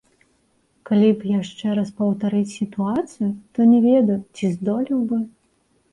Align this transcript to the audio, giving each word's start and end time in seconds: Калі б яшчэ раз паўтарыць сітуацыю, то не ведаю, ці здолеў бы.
Калі 0.89 1.09
б 1.19 1.33
яшчэ 1.33 1.75
раз 1.81 1.91
паўтарыць 2.01 2.55
сітуацыю, 2.55 3.29
то 3.59 3.71
не 3.75 3.79
ведаю, 3.87 4.19
ці 4.37 4.45
здолеў 4.55 4.99
бы. 5.13 5.25